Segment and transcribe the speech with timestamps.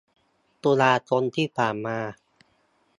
[0.63, 1.99] ตุลาคมที่ผ่านมา